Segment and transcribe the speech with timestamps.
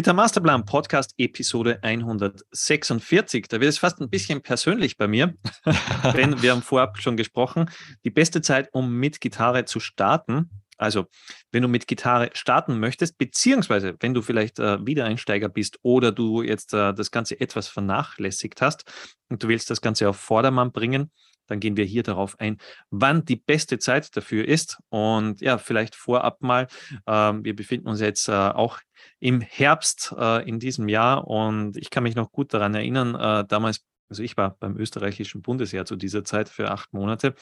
[0.00, 3.48] Gitter Masterplan Podcast Episode 146.
[3.48, 5.34] Da wird es fast ein bisschen persönlich bei mir,
[6.16, 7.68] denn wir haben vorab schon gesprochen,
[8.02, 10.62] die beste Zeit, um mit Gitarre zu starten.
[10.78, 11.04] Also,
[11.52, 16.40] wenn du mit Gitarre starten möchtest, beziehungsweise wenn du vielleicht äh, Wiedereinsteiger bist oder du
[16.40, 18.90] jetzt äh, das Ganze etwas vernachlässigt hast
[19.28, 21.10] und du willst das Ganze auf Vordermann bringen,
[21.50, 22.58] dann gehen wir hier darauf ein,
[22.90, 24.78] wann die beste Zeit dafür ist.
[24.88, 26.68] Und ja, vielleicht vorab mal,
[27.06, 28.78] äh, wir befinden uns jetzt äh, auch
[29.18, 33.44] im Herbst äh, in diesem Jahr und ich kann mich noch gut daran erinnern, äh,
[33.46, 37.36] damals also ich war beim österreichischen Bundesheer zu dieser Zeit für acht Monate.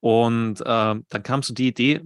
[0.00, 2.02] Und äh, dann kam so die Idee,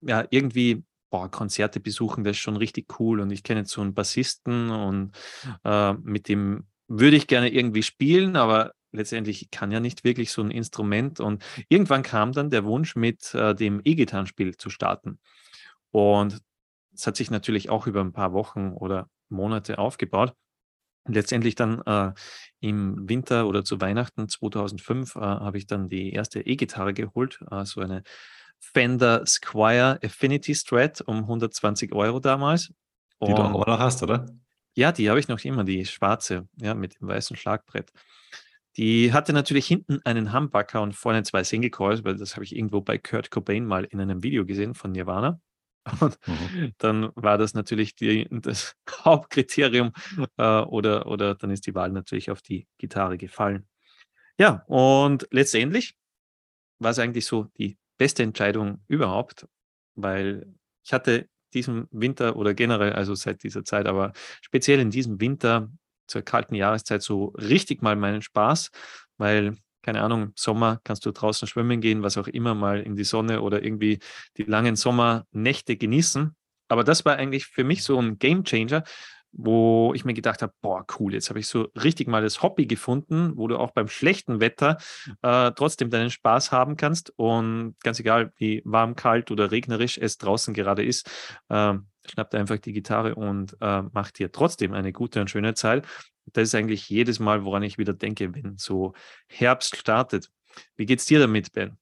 [0.00, 3.18] ja, irgendwie, boah, Konzerte besuchen, das ist schon richtig cool.
[3.18, 5.10] Und ich kenne jetzt so einen Bassisten und
[5.64, 10.42] äh, mit dem würde ich gerne irgendwie spielen, aber letztendlich kann ja nicht wirklich so
[10.42, 11.20] ein Instrument.
[11.20, 15.18] Und irgendwann kam dann der Wunsch, mit äh, dem E-Gitarrenspiel zu starten.
[15.90, 16.40] Und
[16.94, 20.34] es hat sich natürlich auch über ein paar Wochen oder Monate aufgebaut.
[21.04, 22.12] Und letztendlich dann äh,
[22.60, 27.64] im Winter oder zu Weihnachten 2005 äh, habe ich dann die erste E-Gitarre geholt, äh,
[27.64, 28.02] so eine
[28.60, 32.72] Fender Squire Affinity Strat um 120 Euro damals.
[33.18, 34.26] Und die du auch noch hast, oder?
[34.74, 37.92] Ja, die habe ich noch immer, die schwarze, ja, mit dem weißen Schlagbrett.
[38.76, 42.56] Die hatte natürlich hinten einen Humbucker und vorne zwei Single Coils, weil das habe ich
[42.56, 45.40] irgendwo bei Kurt Cobain mal in einem Video gesehen von Nirvana.
[46.00, 46.72] Und mhm.
[46.78, 49.92] dann war das natürlich die, das Hauptkriterium
[50.38, 53.66] äh, oder, oder dann ist die Wahl natürlich auf die Gitarre gefallen.
[54.38, 55.96] Ja, und letztendlich
[56.78, 59.46] war es eigentlich so die beste Entscheidung überhaupt,
[59.94, 65.20] weil ich hatte diesen Winter oder generell, also seit dieser Zeit, aber speziell in diesem
[65.20, 65.70] Winter
[66.12, 68.70] zur kalten Jahreszeit so richtig mal meinen Spaß,
[69.16, 73.04] weil, keine Ahnung, Sommer kannst du draußen schwimmen gehen, was auch immer, mal in die
[73.04, 73.98] Sonne oder irgendwie
[74.36, 76.36] die langen Sommernächte genießen.
[76.68, 78.84] Aber das war eigentlich für mich so ein Game Changer,
[79.32, 82.66] wo ich mir gedacht habe, boah, cool, jetzt habe ich so richtig mal das Hobby
[82.66, 84.76] gefunden, wo du auch beim schlechten Wetter
[85.22, 87.12] äh, trotzdem deinen Spaß haben kannst.
[87.16, 91.10] Und ganz egal, wie warm, kalt oder regnerisch es draußen gerade ist,
[91.48, 91.74] äh,
[92.06, 95.86] schnappt einfach die Gitarre und äh, macht dir trotzdem eine gute und schöne Zeit.
[96.26, 98.94] Das ist eigentlich jedes Mal, woran ich wieder denke, wenn so
[99.28, 100.30] Herbst startet.
[100.76, 101.78] Wie geht's dir damit, Ben?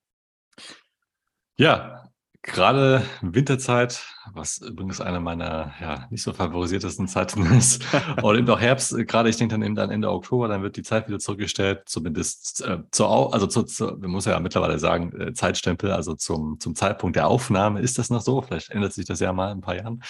[1.57, 2.09] Ja,
[2.43, 4.03] Gerade Winterzeit,
[4.33, 7.83] was übrigens eine meiner ja, nicht so favorisiertesten Zeiten ist,
[8.23, 10.81] oder eben auch Herbst, gerade ich denke dann eben dann Ende Oktober, dann wird die
[10.81, 15.33] Zeit wieder zurückgestellt, zumindest äh, zur, also zu, zu, man muss ja mittlerweile sagen, äh,
[15.33, 17.79] Zeitstempel, also zum, zum Zeitpunkt der Aufnahme.
[17.79, 20.01] Ist das noch so, vielleicht ändert sich das ja mal in ein paar Jahren.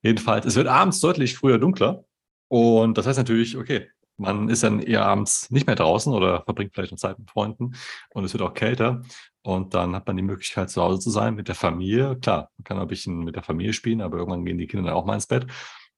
[0.00, 2.04] Jedenfalls, es wird abends deutlich früher dunkler.
[2.48, 6.72] Und das heißt natürlich, okay, man ist dann eher abends nicht mehr draußen oder verbringt
[6.74, 7.74] vielleicht noch Zeit mit Freunden
[8.10, 9.02] und es wird auch kälter.
[9.42, 12.16] Und dann hat man die Möglichkeit, zu Hause zu sein mit der Familie.
[12.18, 14.94] Klar, man kann ein bisschen mit der Familie spielen, aber irgendwann gehen die Kinder dann
[14.94, 15.46] auch mal ins Bett.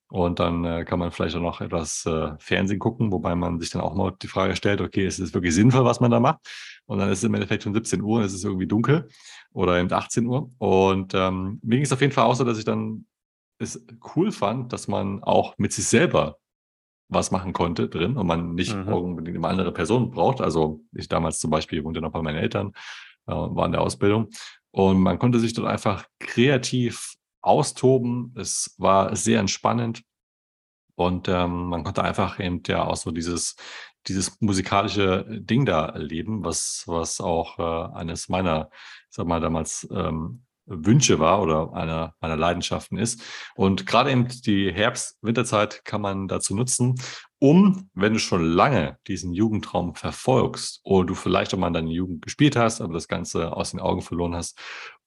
[0.09, 3.71] Und dann äh, kann man vielleicht auch noch etwas äh, Fernsehen gucken, wobei man sich
[3.71, 6.39] dann auch mal die Frage stellt, okay, ist es wirklich sinnvoll, was man da macht?
[6.87, 9.09] Und dann ist es im Endeffekt schon 17 Uhr und es ist irgendwie dunkel
[9.53, 10.51] oder eben 18 Uhr.
[10.59, 13.07] Und ähm, mir ging es auf jeden Fall auch so, dass ich dann
[13.59, 13.85] es
[14.15, 16.37] cool fand, dass man auch mit sich selber
[17.09, 18.93] was machen konnte drin und man nicht mhm.
[18.93, 20.41] unbedingt immer andere Personen braucht.
[20.41, 22.73] Also ich damals zum Beispiel wohnte noch bei meinen Eltern,
[23.27, 24.29] äh, war in der Ausbildung
[24.71, 28.35] und man konnte sich dort einfach kreativ austoben.
[28.37, 30.03] Es war sehr entspannend
[30.97, 33.57] und ähm, man konnte einfach eben ja auch so dieses,
[34.09, 38.71] dieses musikalische Ding da erleben, was, was auch äh, eines meiner,
[39.11, 43.23] sag mal, damals ähm, Wünsche war oder einer meiner Leidenschaften ist.
[43.55, 46.97] Und gerade eben die Herbst-Winterzeit kann man dazu nutzen,
[47.39, 51.91] um, wenn du schon lange diesen Jugendtraum verfolgst oder du vielleicht auch mal in deiner
[51.91, 54.59] Jugend gespielt hast, aber das Ganze aus den Augen verloren hast,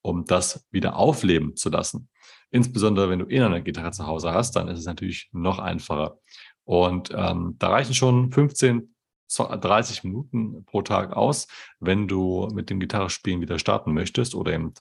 [0.02, 2.10] um das wieder aufleben zu lassen.
[2.52, 6.20] Insbesondere wenn du eh eine Gitarre zu Hause hast, dann ist es natürlich noch einfacher.
[6.64, 8.94] Und ähm, da reichen schon 15,
[9.28, 11.48] 30 Minuten pro Tag aus,
[11.80, 14.74] wenn du mit dem Gitarrespielen wieder starten möchtest oder eben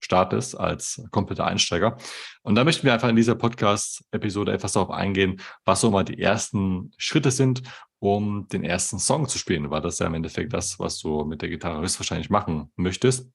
[0.00, 1.96] startest als kompletter Einsteiger.
[2.42, 6.20] Und da möchten wir einfach in dieser Podcast-Episode etwas darauf eingehen, was so mal die
[6.20, 7.62] ersten Schritte sind,
[7.98, 11.24] um den ersten Song zu spielen, weil das ist ja im Endeffekt das, was du
[11.24, 13.30] mit der Gitarre höchstwahrscheinlich machen möchtest.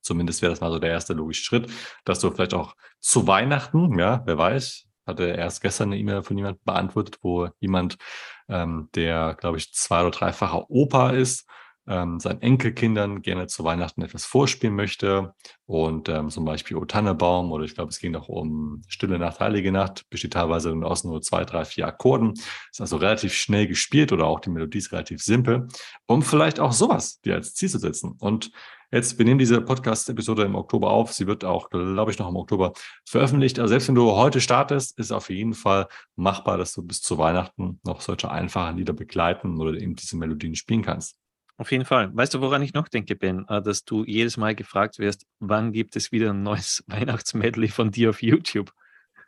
[0.00, 1.70] Zumindest wäre das mal so der erste logische Schritt,
[2.04, 6.36] dass du vielleicht auch zu Weihnachten, ja, wer weiß, hatte erst gestern eine E-Mail von
[6.36, 7.96] jemandem beantwortet, wo jemand,
[8.48, 11.46] ähm, der, glaube ich, zwei- oder dreifacher Opa ist,
[11.88, 15.34] ähm, seinen Enkelkindern gerne zu Weihnachten etwas vorspielen möchte
[15.66, 19.40] und ähm, zum Beispiel O Tannebaum oder ich glaube, es ging auch um Stille Nacht,
[19.40, 22.34] Heilige Nacht, besteht teilweise aus nur zwei, drei, vier Akkorden,
[22.70, 25.68] ist also relativ schnell gespielt oder auch die Melodie ist relativ simpel,
[26.06, 28.16] um vielleicht auch sowas dir als Ziel zu setzen.
[28.20, 28.50] Und
[28.90, 31.12] Jetzt, wir nehmen diese Podcast-Episode im Oktober auf.
[31.12, 32.72] Sie wird auch, glaube ich, noch im Oktober
[33.04, 33.58] veröffentlicht.
[33.58, 37.18] Also selbst wenn du heute startest, ist auf jeden Fall machbar, dass du bis zu
[37.18, 41.18] Weihnachten noch solche einfachen Lieder begleiten oder eben diese Melodien spielen kannst.
[41.58, 42.10] Auf jeden Fall.
[42.14, 43.44] Weißt du, woran ich noch denke, Ben?
[43.48, 47.90] Äh, dass du jedes Mal gefragt wirst, wann gibt es wieder ein neues Weihnachtsmedley von
[47.90, 48.72] dir auf YouTube?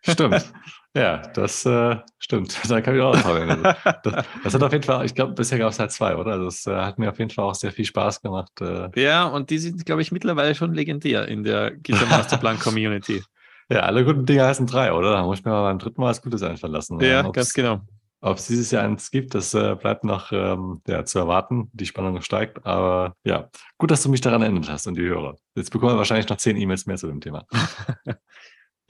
[0.03, 0.51] Stimmt.
[0.95, 2.57] ja, das äh, stimmt.
[2.69, 3.63] Da kann ich auch noch dran
[4.05, 6.39] das, das hat auf jeden Fall, ich glaube, bisher gab es halt zwei, oder?
[6.39, 8.53] Das äh, hat mir auf jeden Fall auch sehr viel Spaß gemacht.
[8.61, 8.89] Äh.
[8.95, 13.23] Ja, und die sind, glaube ich, mittlerweile schon legendär in der Gitter Masterplan Community.
[13.69, 15.11] ja, alle guten Dinge heißen drei, oder?
[15.11, 17.01] Da muss ich mir mal beim dritten Mal was Gutes einfallen lassen.
[17.01, 17.81] Ja, ganz genau.
[18.23, 21.71] Ob es dieses Jahr eins gibt, das äh, bleibt noch ähm, ja, zu erwarten.
[21.73, 22.67] Die Spannung steigt.
[22.67, 25.37] Aber ja, gut, dass du mich daran erinnert hast und die Hörer.
[25.55, 27.47] Jetzt bekommen wir wahrscheinlich noch zehn E-Mails mehr zu dem Thema.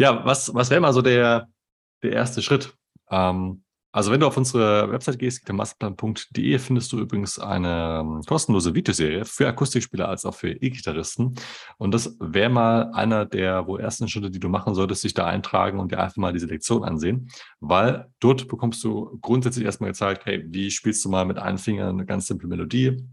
[0.00, 1.50] Ja, was, was wäre mal so der,
[2.02, 2.74] der erste Schritt?
[3.10, 8.74] Ähm, also wenn du auf unsere Website gehst, masterplan.de, findest du übrigens eine ähm, kostenlose
[8.74, 11.34] Videoserie für Akustikspieler als auch für E-Gitarristen.
[11.76, 15.26] Und das wäre mal einer der wo ersten Schritte, die du machen solltest, sich da
[15.26, 17.30] eintragen und dir einfach mal diese Lektion ansehen.
[17.58, 21.88] Weil dort bekommst du grundsätzlich erstmal gezeigt, hey, wie spielst du mal mit einem Finger
[21.88, 23.04] eine ganz simple Melodie?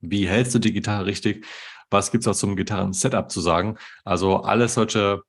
[0.00, 1.46] Wie hältst du die Gitarre richtig?
[1.90, 3.78] Was gibt es auch zum Gitarren-Setup zu sagen?
[4.04, 5.22] Also alles solche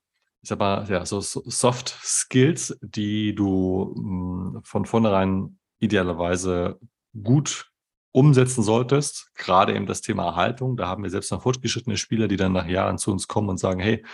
[0.45, 6.79] ich sag mal, ja, so Soft Skills, die du mh, hm, von vornherein idealerweise
[7.19, 7.71] gut
[8.11, 9.31] umsetzen solltest.
[9.33, 10.77] Gerade eben das Thema Haltung.
[10.77, 13.57] Da haben wir selbst noch fortgeschrittene Spieler, die dann nach Jahren zu uns kommen und
[13.57, 14.05] sagen, hey,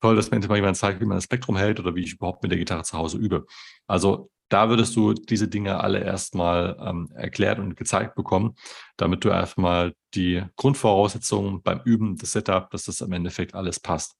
[0.00, 2.14] toll, dass mir endlich mal jemand zeigt, wie man das Spektrum hält oder wie ich
[2.14, 3.46] überhaupt mit der Gitarre zu Hause übe.
[3.86, 8.56] Also da würdest du diese Dinge alle erstmal ähm, erklärt und gezeigt bekommen,
[8.96, 14.16] damit du erstmal die Grundvoraussetzungen beim Üben, das Setup, dass das im Endeffekt alles passt.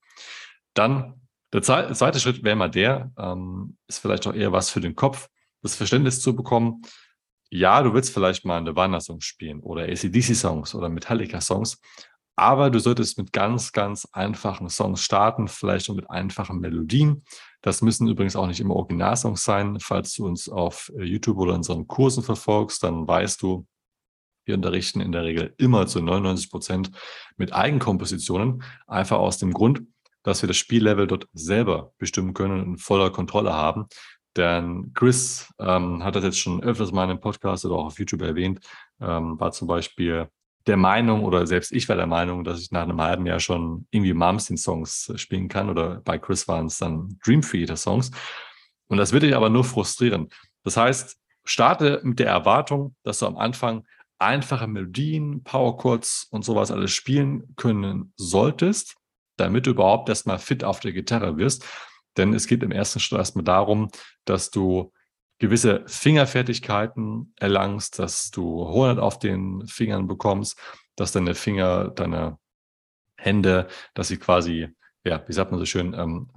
[0.75, 1.21] Dann
[1.53, 5.29] der zweite Schritt wäre mal der, ähm, ist vielleicht auch eher was für den Kopf,
[5.63, 6.83] das Verständnis zu bekommen.
[7.51, 11.81] Ja, du willst vielleicht mal eine Wandersong spielen oder ACDC-Songs oder Metallica-Songs,
[12.37, 17.23] aber du solltest mit ganz, ganz einfachen Songs starten, vielleicht auch mit einfachen Melodien.
[17.61, 19.79] Das müssen übrigens auch nicht immer Originalsongs sein.
[19.81, 23.67] Falls du uns auf YouTube oder unseren Kursen verfolgst, dann weißt du,
[24.47, 26.91] wir unterrichten in der Regel immer zu 99 Prozent
[27.37, 29.83] mit Eigenkompositionen, einfach aus dem Grund,
[30.23, 33.87] dass wir das Spiellevel dort selber bestimmen können und voller Kontrolle haben.
[34.37, 37.99] Denn Chris ähm, hat das jetzt schon öfters mal in einem Podcast oder auch auf
[37.99, 38.61] YouTube erwähnt,
[39.01, 40.29] ähm, war zum Beispiel
[40.67, 43.87] der Meinung oder selbst ich war der Meinung, dass ich nach einem halben Jahr schon
[43.91, 48.11] irgendwie Malmsteen-Songs spielen kann oder bei Chris waren es dann Dream Theater-Songs.
[48.89, 50.29] Und das würde dich aber nur frustrieren.
[50.63, 53.85] Das heißt, starte mit der Erwartung, dass du am Anfang
[54.19, 59.00] einfache Melodien, Power Chords und sowas alles spielen können solltest
[59.41, 61.67] damit du überhaupt erstmal fit auf der Gitarre wirst.
[62.17, 63.89] Denn es geht im ersten Schritt erstmal darum,
[64.25, 64.93] dass du
[65.39, 70.59] gewisse Fingerfertigkeiten erlangst, dass du Hoheit auf den Fingern bekommst,
[70.97, 72.39] dass deine Finger, deine
[73.17, 74.69] Hände, dass sie quasi,
[75.05, 76.31] ja, wie sagt man so schön, ähm,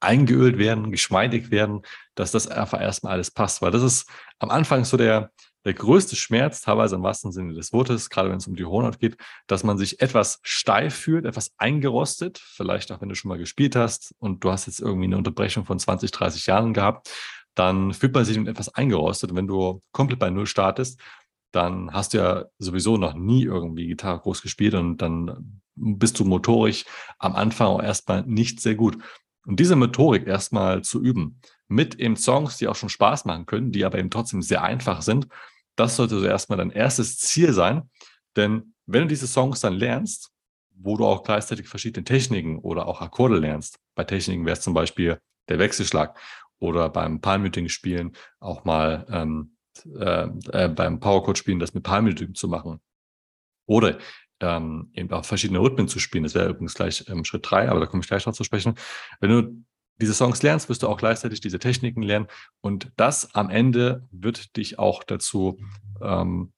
[0.00, 1.82] eingeölt werden, geschmeidig werden,
[2.14, 3.62] dass das einfach erstmal alles passt.
[3.62, 5.30] Weil das ist am Anfang so der,
[5.64, 8.98] der größte Schmerz, teilweise im wahrsten Sinne des Wortes, gerade wenn es um die Hornhaut
[8.98, 9.16] geht,
[9.46, 13.76] dass man sich etwas steif fühlt, etwas eingerostet, vielleicht auch wenn du schon mal gespielt
[13.76, 17.10] hast und du hast jetzt irgendwie eine Unterbrechung von 20, 30 Jahren gehabt,
[17.54, 19.30] dann fühlt man sich mit etwas eingerostet.
[19.30, 21.00] Und wenn du komplett bei Null startest,
[21.52, 26.24] dann hast du ja sowieso noch nie irgendwie Gitarre groß gespielt und dann bist du
[26.24, 26.84] motorisch
[27.18, 28.98] am Anfang auch erstmal nicht sehr gut.
[29.44, 33.72] Und diese Motorik erstmal zu üben, mit eben Songs, die auch schon Spaß machen können,
[33.72, 35.26] die aber eben trotzdem sehr einfach sind,
[35.76, 37.90] das sollte so erstmal dein erstes Ziel sein.
[38.36, 40.30] Denn wenn du diese Songs dann lernst,
[40.74, 44.74] wo du auch gleichzeitig verschiedene Techniken oder auch Akkorde lernst, bei Techniken wäre es zum
[44.74, 46.18] Beispiel der Wechselschlag
[46.58, 49.56] oder beim Palmmuting spielen auch mal ähm,
[49.98, 52.80] äh, äh, beim Powerchord spielen das mit Palmmuting zu machen.
[53.66, 53.98] Oder
[54.40, 56.24] ähm, eben auch verschiedene Rhythmen zu spielen.
[56.24, 58.74] Das wäre übrigens gleich ähm, Schritt drei, aber da komme ich gleich noch zu sprechen.
[59.20, 59.64] Wenn du
[60.00, 62.26] diese Songs lernst, wirst du auch gleichzeitig diese Techniken lernen.
[62.60, 65.58] Und das am Ende wird dich auch dazu
[66.00, 66.52] ähm,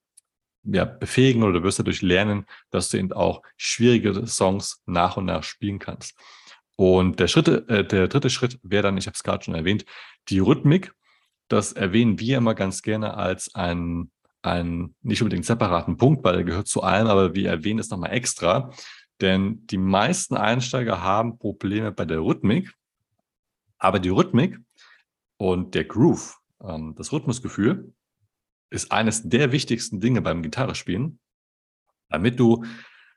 [0.63, 5.43] ja, befähigen oder wirst dadurch lernen, dass du eben auch schwierige Songs nach und nach
[5.43, 6.17] spielen kannst.
[6.75, 9.85] Und der, Schritt, äh, der dritte Schritt wäre dann, ich habe es gerade schon erwähnt,
[10.29, 10.93] die Rhythmik.
[11.47, 14.11] Das erwähnen wir immer ganz gerne als einen,
[14.41, 18.11] einen nicht unbedingt separaten Punkt, weil er gehört zu allem, aber wir erwähnen es nochmal
[18.11, 18.71] extra.
[19.21, 22.73] Denn die meisten Einsteiger haben Probleme bei der Rhythmik,
[23.77, 24.57] aber die Rhythmik
[25.37, 27.93] und der Groove, ähm, das Rhythmusgefühl,
[28.69, 31.19] ist eines der wichtigsten Dinge beim Gitarrespielen,
[32.09, 32.65] damit du,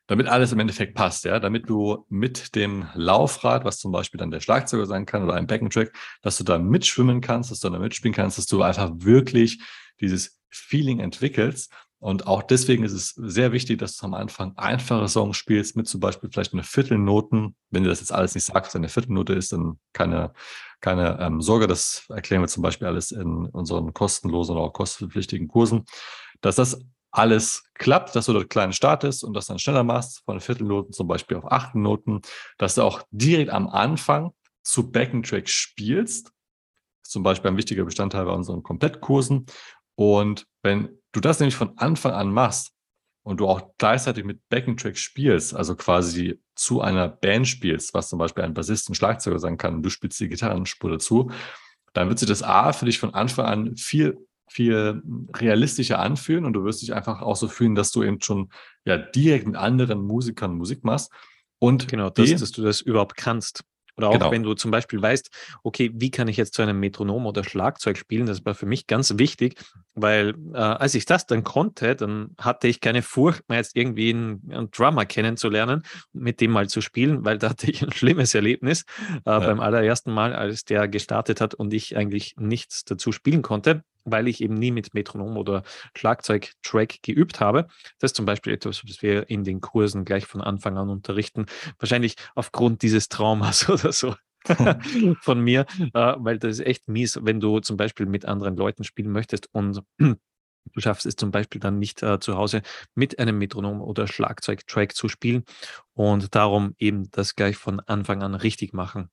[0.07, 4.31] damit alles im Endeffekt passt, ja, damit du mit dem Laufrad, was zum Beispiel dann
[4.31, 7.79] der Schlagzeuger sein kann oder ein Backing-Track, dass du da mitschwimmen kannst, dass du da
[7.79, 9.61] mitspielen kannst, dass du einfach wirklich
[10.01, 15.09] dieses Feeling entwickelst, Und auch deswegen ist es sehr wichtig, dass du am Anfang einfache
[15.09, 17.57] Songs spielst, mit zum Beispiel vielleicht eine Viertelnoten.
[17.71, 20.33] Wenn du das jetzt alles nicht sagst, eine Viertelnote ist, dann keine,
[20.81, 21.67] keine ähm, Sorge.
[21.67, 25.87] Das erklären wir zum Beispiel alles in unseren kostenlosen oder auch kostenpflichtigen Kursen,
[26.41, 26.79] dass das
[27.11, 31.09] alles klappt, dass du dort kleinen startest und das dann schneller machst, von Viertelnoten zum
[31.09, 32.21] Beispiel auf Achtelnoten,
[32.59, 36.31] dass du auch direkt am Anfang zu Backentrack spielst.
[37.03, 39.47] Zum Beispiel ein wichtiger Bestandteil bei unseren Komplettkursen.
[39.95, 42.73] Und wenn du das nämlich von Anfang an machst
[43.23, 48.19] und du auch gleichzeitig mit Backing-Track spielst, also quasi zu einer Band spielst, was zum
[48.19, 51.31] Beispiel ein Bassist, ein Schlagzeuger sein kann, und du spielst die Gitarrenspur dazu,
[51.93, 55.03] dann wird sich das A für dich von Anfang an viel, viel
[55.35, 58.51] realistischer anfühlen und du wirst dich einfach auch so fühlen, dass du eben schon
[58.85, 61.13] ja direkt mit anderen Musikern Musik machst.
[61.59, 63.65] Und genau, das, dass du das überhaupt kannst.
[63.99, 64.31] Oder auch genau.
[64.31, 65.29] wenn du zum Beispiel weißt,
[65.65, 68.27] okay, wie kann ich jetzt zu einem Metronom oder Schlagzeug spielen?
[68.27, 69.61] Das war für mich ganz wichtig,
[69.95, 74.11] weil äh, als ich das dann konnte, dann hatte ich keine Furcht mehr, jetzt irgendwie
[74.11, 78.35] einen, einen Drummer kennenzulernen, mit dem mal zu spielen, weil da hatte ich ein schlimmes
[78.35, 79.39] Erlebnis äh, ja.
[79.41, 84.29] beim allerersten Mal, als der gestartet hat und ich eigentlich nichts dazu spielen konnte weil
[84.29, 85.63] ich eben nie mit Metronom oder
[85.97, 87.69] Schlagzeug-Track geübt habe.
[87.99, 91.47] Das ist zum Beispiel etwas, was wir in den Kursen gleich von Anfang an unterrichten.
[91.79, 94.15] Wahrscheinlich aufgrund dieses Traumas oder so.
[95.21, 98.85] von mir, äh, weil das ist echt mies, wenn du zum Beispiel mit anderen Leuten
[98.85, 99.83] spielen möchtest und
[100.75, 102.63] Du schaffst es zum Beispiel dann nicht äh, zu Hause
[102.95, 105.45] mit einem Metronom oder Schlagzeug-Track zu spielen
[105.95, 109.11] und darum eben das gleich von Anfang an richtig machen.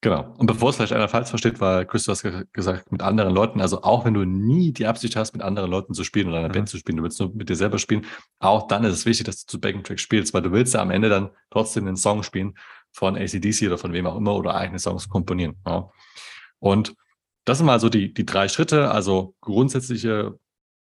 [0.00, 0.32] Genau.
[0.38, 3.60] Und bevor es vielleicht einer falsch versteht, weil Chris, du hast gesagt, mit anderen Leuten,
[3.60, 6.48] also auch wenn du nie die Absicht hast, mit anderen Leuten zu spielen oder einer
[6.48, 6.52] mhm.
[6.52, 8.06] Band zu spielen, du willst nur mit dir selber spielen,
[8.38, 10.82] auch dann ist es wichtig, dass du zu Backing Track spielst, weil du willst ja
[10.82, 12.56] am Ende dann trotzdem den Song spielen
[12.92, 15.56] von ACDC oder von wem auch immer oder eigene Songs komponieren.
[15.66, 15.90] Ja.
[16.60, 16.94] Und
[17.44, 20.38] das sind mal so die, die drei Schritte, also grundsätzliche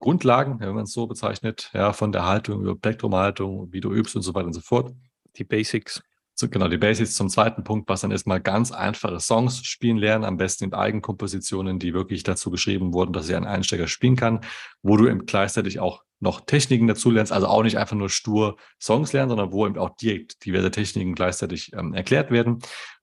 [0.01, 4.17] Grundlagen, wenn man es so bezeichnet, ja, von der Haltung über Plektrumhaltung, wie du übst
[4.17, 4.95] und so weiter und so fort.
[5.37, 6.03] Die Basics
[6.41, 10.25] so, genau, die Basics zum zweiten Punkt, was dann erstmal ganz einfache Songs spielen lernen,
[10.25, 14.43] am besten in Eigenkompositionen, die wirklich dazu geschrieben wurden, dass sie ein Einsteiger spielen kann,
[14.81, 18.57] wo du eben gleichzeitig auch noch Techniken dazu lernst, also auch nicht einfach nur stur
[18.81, 22.61] Songs lernen, sondern wo eben auch direkt diverse Techniken gleichzeitig ähm, erklärt werden.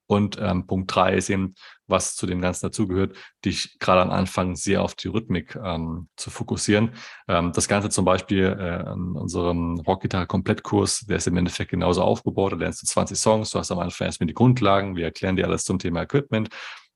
[0.08, 1.56] Und ähm, Punkt drei ist eben,
[1.88, 6.30] was zu dem Ganzen dazugehört, dich gerade am Anfang sehr auf die Rhythmik ähm, zu
[6.30, 6.92] fokussieren.
[7.28, 12.54] Ähm, das Ganze zum Beispiel äh, in unserem Rockgitarre-Komplettkurs, der ist im Endeffekt genauso aufgebaut.
[12.54, 15.46] Da lernst du 20 Songs, du hast am Anfang erstmal die Grundlagen, wir erklären dir
[15.46, 16.50] alles zum Thema Equipment.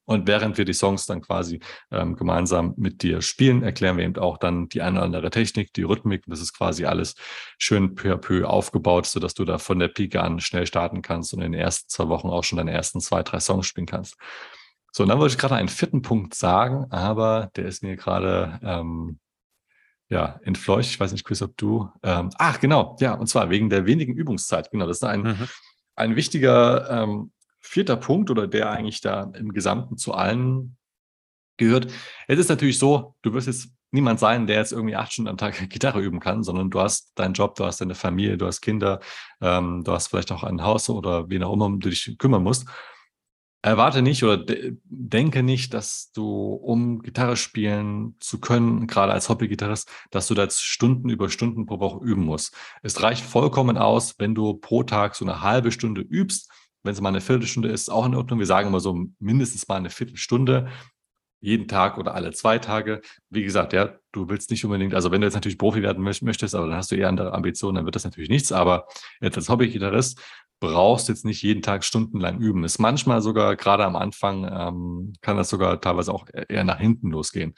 [0.09, 1.59] Und während wir die Songs dann quasi
[1.91, 5.71] ähm, gemeinsam mit dir spielen, erklären wir eben auch dann die eine oder andere Technik,
[5.73, 6.23] die Rhythmik.
[6.25, 7.13] Das ist quasi alles
[7.59, 11.35] schön peu à peu aufgebaut, sodass du da von der Pike an schnell starten kannst
[11.35, 14.17] und in den ersten zwei Wochen auch schon deine ersten zwei, drei Songs spielen kannst.
[14.99, 18.59] So, und dann wollte ich gerade einen vierten Punkt sagen, aber der ist mir gerade
[18.61, 19.17] ähm,
[20.09, 20.89] ja, entfleucht.
[20.89, 21.89] Ich weiß nicht, Chris, ob du.
[22.03, 24.69] Ähm, ach, genau, ja, und zwar wegen der wenigen Übungszeit.
[24.71, 25.47] Genau, das ist ein, mhm.
[25.95, 30.75] ein wichtiger ähm, vierter Punkt oder der eigentlich da im Gesamten zu allen
[31.55, 31.89] gehört.
[32.27, 35.37] Es ist natürlich so, du wirst jetzt niemand sein, der jetzt irgendwie acht Stunden am
[35.37, 38.59] Tag Gitarre üben kann, sondern du hast deinen Job, du hast deine Familie, du hast
[38.59, 38.99] Kinder,
[39.39, 42.67] ähm, du hast vielleicht auch ein Haus oder wen auch immer du dich kümmern musst.
[43.61, 49.27] Erwarte nicht oder de denke nicht, dass du, um Gitarre spielen zu können, gerade als
[49.27, 52.55] Hobbygitarrist, dass du da jetzt Stunden über Stunden pro Woche üben musst.
[52.83, 56.49] Es reicht vollkommen aus, wenn du pro Tag so eine halbe Stunde übst
[56.83, 58.39] wenn es mal eine Viertelstunde ist, auch in Ordnung.
[58.39, 60.69] Wir sagen immer so mindestens mal eine Viertelstunde
[61.41, 63.01] jeden Tag oder alle zwei Tage.
[63.29, 66.53] Wie gesagt, ja, du willst nicht unbedingt, also wenn du jetzt natürlich Profi werden möchtest,
[66.53, 68.51] aber dann hast du eher andere Ambitionen, dann wird das natürlich nichts.
[68.51, 68.87] Aber
[69.21, 70.21] jetzt als Hobbygitarrist
[70.59, 72.63] brauchst jetzt nicht jeden Tag stundenlang üben.
[72.63, 77.11] Ist manchmal sogar, gerade am Anfang, ähm, kann das sogar teilweise auch eher nach hinten
[77.11, 77.53] losgehen.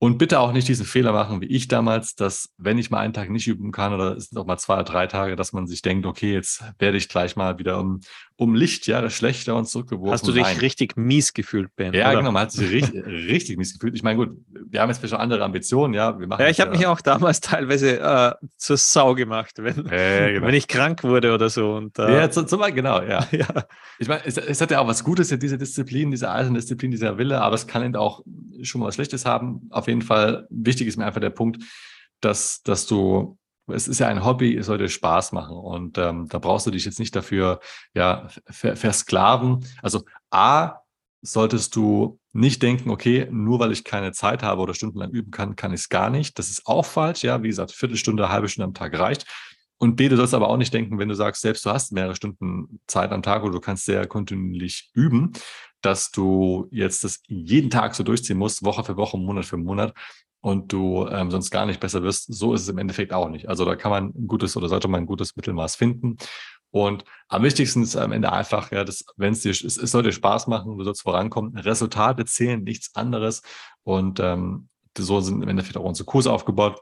[0.00, 3.12] Und bitte auch nicht diesen Fehler machen, wie ich damals, dass wenn ich mal einen
[3.12, 5.66] Tag nicht üben kann oder es sind auch mal zwei oder drei Tage, dass man
[5.66, 8.00] sich denkt, okay, jetzt werde ich gleich mal wieder um,
[8.36, 10.12] um Lichtjahre schlechter und zurückgeworfen.
[10.12, 10.58] Hast du dich rein.
[10.58, 11.92] richtig mies gefühlt, Ben?
[11.94, 12.18] Ja, oder?
[12.18, 13.96] genau, man hat sich richtig, richtig mies gefühlt.
[13.96, 14.36] Ich meine, gut,
[14.70, 16.16] wir haben jetzt schon andere Ambitionen, ja.
[16.16, 20.34] Wir machen ja, ich habe mich auch damals teilweise äh, zur Sau gemacht, wenn, äh,
[20.34, 20.46] genau.
[20.46, 21.74] wenn ich krank wurde oder so.
[21.74, 23.26] Und, äh, ja, zum, zum genau, ja.
[23.32, 23.48] ja.
[23.98, 27.40] Ich meine, es, es, hat ja auch was Gutes, diese Disziplin, diese Eisendisziplin, dieser Wille,
[27.40, 28.22] aber es kann eben auch
[28.62, 29.66] schon mal was Schlechtes haben.
[29.70, 31.62] Auf jeden Fall, wichtig ist mir einfach der Punkt,
[32.20, 33.38] dass, dass du
[33.70, 36.86] es ist ja ein Hobby, es sollte Spaß machen und ähm, da brauchst du dich
[36.86, 37.60] jetzt nicht dafür
[37.94, 39.64] ja ver versklaven.
[39.82, 40.80] Also A
[41.20, 45.56] solltest du nicht denken, okay, nur weil ich keine Zeit habe oder stundenlang üben kann,
[45.56, 46.38] kann ich es gar nicht.
[46.38, 47.24] Das ist auch falsch.
[47.24, 49.26] Ja, wie gesagt, Viertelstunde, halbe Stunde am Tag reicht.
[49.80, 52.16] Und B, du sollst aber auch nicht denken, wenn du sagst, selbst du hast mehrere
[52.16, 55.32] Stunden Zeit am Tag oder du kannst sehr kontinuierlich üben,
[55.80, 59.94] dass du jetzt das jeden Tag so durchziehen musst, Woche für Woche, Monat für Monat
[60.40, 62.32] und du ähm, sonst gar nicht besser wirst.
[62.32, 63.48] So ist es im Endeffekt auch nicht.
[63.48, 66.16] Also da kann man ein gutes oder sollte man ein gutes Mittelmaß finden.
[66.70, 70.02] Und am wichtigsten ist am Ende einfach, ja, dass, wenn es dir, es, es soll
[70.02, 71.56] dir Spaß machen, du sollst vorankommen.
[71.56, 73.42] Resultate zählen, nichts anderes.
[73.84, 76.80] Und ähm, so sind im Endeffekt auch unsere Kurse aufgebaut.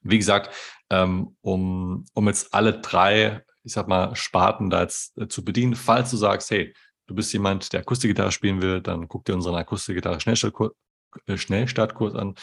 [0.00, 0.54] Wie gesagt,
[0.90, 5.74] ähm, um, um jetzt alle drei, ich sag mal, Sparten da jetzt äh, zu bedienen,
[5.74, 6.74] falls du sagst, hey,
[7.12, 12.34] du bist jemand, der Akustikgitarre spielen will, dann guck dir unseren Akustikgitarre Schnellstartkurs, äh, an.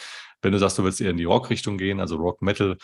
[0.42, 2.76] Wenn du sagst, du willst eher in die Rock-Richtung gehen, also Rock Metal,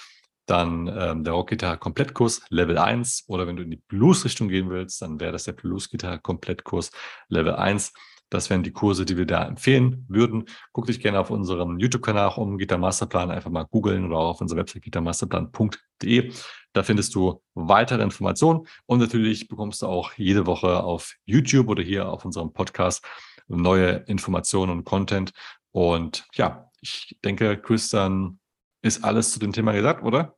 [0.46, 5.00] dann ähm, der Rockgitarre Komplettkurs Level 1 oder wenn du in die Blues-Richtung gehen willst,
[5.02, 6.90] dann wäre das der Blues-Gitarre Komplettkurs
[7.28, 7.92] Level 1.
[8.28, 10.46] Das wären die Kurse, die wir da empfehlen würden.
[10.72, 14.40] Guck dich gerne auf unserem YouTube-Kanal um Gitarre Masterplan, einfach mal googeln oder auch auf
[14.40, 16.32] unserer Website gitarmasterplan.de.
[16.76, 21.82] Da findest du weitere Informationen und natürlich bekommst du auch jede Woche auf YouTube oder
[21.82, 23.02] hier auf unserem Podcast
[23.48, 25.32] neue Informationen und Content.
[25.72, 28.40] Und ja, ich denke, Chris, dann
[28.82, 30.36] ist alles zu dem Thema gesagt, oder?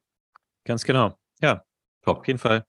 [0.64, 1.18] Ganz genau.
[1.40, 1.64] Ja,
[2.02, 2.18] Top.
[2.18, 2.64] auf jeden Fall.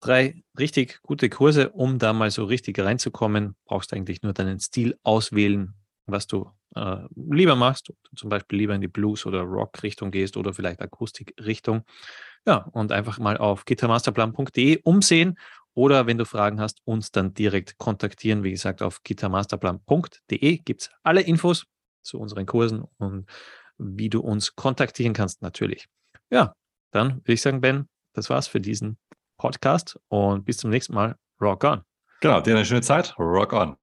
[0.00, 3.54] Drei richtig gute Kurse, um da mal so richtig reinzukommen.
[3.66, 5.74] Brauchst eigentlich nur deinen Stil auswählen,
[6.06, 7.92] was du äh, lieber machst.
[8.16, 11.84] Zum Beispiel lieber in die Blues- oder Rock-Richtung gehst oder vielleicht Akustik-Richtung.
[12.46, 15.38] Ja, und einfach mal auf gitarmasterplan.de umsehen
[15.74, 18.42] oder wenn du Fragen hast, uns dann direkt kontaktieren.
[18.42, 21.66] Wie gesagt, auf gitarmasterplan.de gibt es alle Infos
[22.02, 23.28] zu unseren Kursen und
[23.78, 25.86] wie du uns kontaktieren kannst, natürlich.
[26.30, 26.54] Ja,
[26.92, 28.98] dann würde ich sagen, Ben, das war's für diesen
[29.38, 31.16] Podcast und bis zum nächsten Mal.
[31.40, 31.82] Rock on.
[32.20, 33.14] Genau, dir eine schöne Zeit.
[33.18, 33.76] Rock on.